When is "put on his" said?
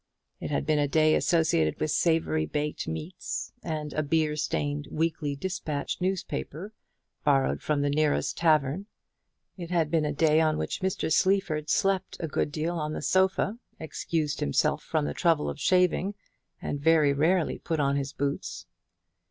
17.59-18.11